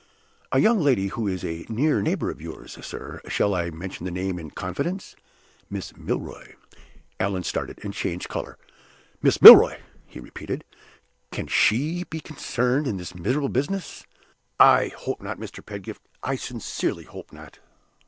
[0.51, 3.21] "A young lady who is a near neighbor of yours, sir.
[3.27, 5.15] Shall I mention the name in confidence?
[5.69, 6.55] Miss Milroy."
[7.19, 8.57] Allan started, and changed color.
[9.21, 9.77] "Miss Milroy!"
[10.07, 10.63] he repeated.
[11.31, 14.03] "Can she be concerned in this miserable business?
[14.59, 15.63] I hope not, Mr.
[15.63, 17.59] Pedgift; I sincerely hope not."